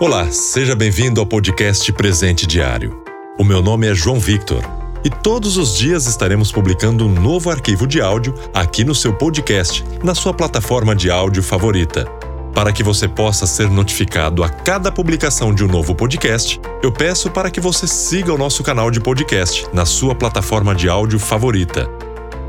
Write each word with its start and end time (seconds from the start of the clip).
Olá, 0.00 0.28
seja 0.32 0.74
bem-vindo 0.74 1.20
ao 1.20 1.26
podcast 1.26 1.90
Presente 1.92 2.48
Diário. 2.48 3.00
O 3.38 3.44
meu 3.44 3.62
nome 3.62 3.86
é 3.86 3.94
João 3.94 4.18
Victor 4.18 4.60
e 5.04 5.08
todos 5.08 5.56
os 5.56 5.78
dias 5.78 6.06
estaremos 6.06 6.50
publicando 6.50 7.06
um 7.06 7.08
novo 7.08 7.48
arquivo 7.48 7.86
de 7.86 8.00
áudio 8.00 8.34
aqui 8.52 8.82
no 8.82 8.92
seu 8.92 9.14
podcast, 9.14 9.84
na 10.02 10.12
sua 10.12 10.34
plataforma 10.34 10.96
de 10.96 11.12
áudio 11.12 11.44
favorita. 11.44 12.06
Para 12.52 12.72
que 12.72 12.82
você 12.82 13.06
possa 13.06 13.46
ser 13.46 13.70
notificado 13.70 14.42
a 14.42 14.48
cada 14.48 14.90
publicação 14.90 15.54
de 15.54 15.64
um 15.64 15.68
novo 15.68 15.94
podcast, 15.94 16.60
eu 16.82 16.90
peço 16.90 17.30
para 17.30 17.48
que 17.48 17.60
você 17.60 17.86
siga 17.86 18.34
o 18.34 18.38
nosso 18.38 18.64
canal 18.64 18.90
de 18.90 18.98
podcast 18.98 19.64
na 19.72 19.86
sua 19.86 20.14
plataforma 20.14 20.74
de 20.74 20.88
áudio 20.88 21.20
favorita. 21.20 21.88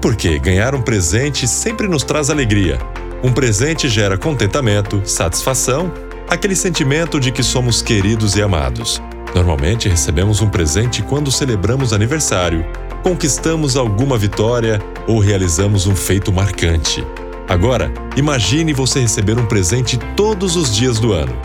Porque 0.00 0.38
ganhar 0.38 0.76
um 0.76 0.80
presente 0.80 1.48
sempre 1.48 1.88
nos 1.88 2.04
traz 2.04 2.30
alegria. 2.30 2.78
Um 3.20 3.32
presente 3.32 3.88
gera 3.88 4.16
contentamento, 4.16 5.02
satisfação 5.04 5.92
aquele 6.32 6.56
sentimento 6.56 7.20
de 7.20 7.30
que 7.30 7.42
somos 7.42 7.82
queridos 7.82 8.36
e 8.36 8.42
amados. 8.42 9.02
Normalmente 9.34 9.86
recebemos 9.86 10.40
um 10.40 10.48
presente 10.48 11.02
quando 11.02 11.30
celebramos 11.30 11.92
aniversário, 11.92 12.64
conquistamos 13.02 13.76
alguma 13.76 14.16
vitória 14.16 14.80
ou 15.06 15.18
realizamos 15.18 15.86
um 15.86 15.94
feito 15.94 16.32
marcante. 16.32 17.06
Agora, 17.46 17.92
imagine 18.16 18.72
você 18.72 19.00
receber 19.00 19.38
um 19.38 19.44
presente 19.44 19.98
todos 20.16 20.56
os 20.56 20.74
dias 20.74 20.98
do 20.98 21.12
ano, 21.12 21.36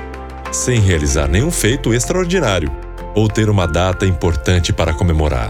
sem 0.53 0.79
realizar 0.79 1.27
nenhum 1.27 1.51
feito 1.51 1.93
extraordinário 1.93 2.71
ou 3.13 3.27
ter 3.27 3.49
uma 3.49 3.67
data 3.67 4.05
importante 4.05 4.71
para 4.71 4.93
comemorar. 4.93 5.49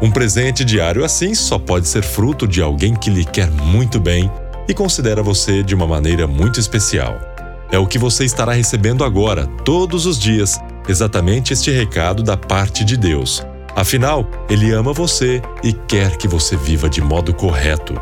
Um 0.00 0.12
presente 0.12 0.64
diário 0.64 1.04
assim 1.04 1.34
só 1.34 1.58
pode 1.58 1.88
ser 1.88 2.04
fruto 2.04 2.46
de 2.46 2.62
alguém 2.62 2.94
que 2.94 3.10
lhe 3.10 3.24
quer 3.24 3.50
muito 3.50 3.98
bem 3.98 4.30
e 4.68 4.74
considera 4.74 5.24
você 5.24 5.64
de 5.64 5.74
uma 5.74 5.88
maneira 5.88 6.24
muito 6.28 6.60
especial. 6.60 7.27
É 7.70 7.78
o 7.78 7.86
que 7.86 7.98
você 7.98 8.24
estará 8.24 8.52
recebendo 8.52 9.04
agora, 9.04 9.46
todos 9.64 10.06
os 10.06 10.18
dias, 10.18 10.58
exatamente 10.88 11.52
este 11.52 11.70
recado 11.70 12.22
da 12.22 12.36
parte 12.36 12.82
de 12.82 12.96
Deus. 12.96 13.44
Afinal, 13.76 14.26
Ele 14.48 14.72
ama 14.72 14.92
você 14.92 15.42
e 15.62 15.72
quer 15.72 16.16
que 16.16 16.26
você 16.26 16.56
viva 16.56 16.88
de 16.88 17.02
modo 17.02 17.34
correto, 17.34 17.94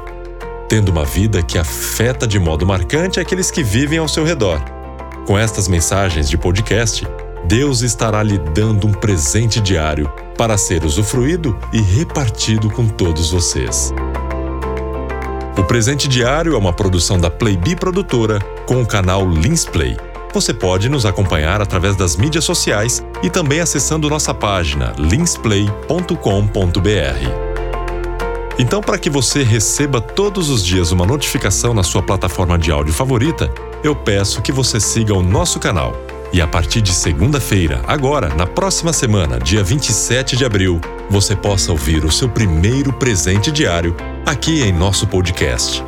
tendo 0.68 0.90
uma 0.90 1.04
vida 1.04 1.42
que 1.42 1.58
afeta 1.58 2.26
de 2.26 2.38
modo 2.38 2.64
marcante 2.64 3.18
aqueles 3.18 3.50
que 3.50 3.62
vivem 3.62 3.98
ao 3.98 4.08
seu 4.08 4.24
redor. 4.24 4.60
Com 5.26 5.36
estas 5.36 5.66
mensagens 5.66 6.30
de 6.30 6.38
podcast, 6.38 7.06
Deus 7.48 7.82
estará 7.82 8.22
lhe 8.22 8.38
dando 8.38 8.86
um 8.86 8.92
presente 8.92 9.60
diário 9.60 10.10
para 10.38 10.56
ser 10.56 10.84
usufruído 10.84 11.58
e 11.72 11.80
repartido 11.80 12.70
com 12.70 12.86
todos 12.86 13.32
vocês. 13.32 13.92
O 15.58 15.64
Presente 15.64 16.06
Diário 16.06 16.54
é 16.54 16.58
uma 16.58 16.72
produção 16.72 17.18
da 17.18 17.30
Playbi 17.30 17.74
Produtora 17.74 18.38
com 18.66 18.82
o 18.82 18.86
canal 18.86 19.26
Linsplay. 19.26 19.96
Você 20.34 20.52
pode 20.52 20.90
nos 20.90 21.06
acompanhar 21.06 21.62
através 21.62 21.96
das 21.96 22.14
mídias 22.14 22.44
sociais 22.44 23.02
e 23.22 23.30
também 23.30 23.60
acessando 23.60 24.10
nossa 24.10 24.34
página 24.34 24.92
linsplay.com.br. 24.98 26.10
Então, 28.58 28.82
para 28.82 28.98
que 28.98 29.08
você 29.08 29.42
receba 29.42 29.98
todos 29.98 30.50
os 30.50 30.62
dias 30.62 30.92
uma 30.92 31.06
notificação 31.06 31.72
na 31.72 31.82
sua 31.82 32.02
plataforma 32.02 32.58
de 32.58 32.70
áudio 32.70 32.92
favorita, 32.92 33.50
eu 33.82 33.96
peço 33.96 34.42
que 34.42 34.52
você 34.52 34.78
siga 34.78 35.14
o 35.14 35.22
nosso 35.22 35.58
canal. 35.58 36.05
E 36.32 36.40
a 36.40 36.46
partir 36.46 36.80
de 36.80 36.92
segunda-feira, 36.92 37.82
agora, 37.86 38.28
na 38.34 38.46
próxima 38.46 38.92
semana, 38.92 39.38
dia 39.38 39.62
27 39.62 40.36
de 40.36 40.44
abril, 40.44 40.80
você 41.08 41.36
possa 41.36 41.72
ouvir 41.72 42.04
o 42.04 42.10
seu 42.10 42.28
primeiro 42.28 42.92
presente 42.92 43.50
diário 43.50 43.96
aqui 44.26 44.62
em 44.62 44.72
nosso 44.72 45.06
podcast. 45.06 45.82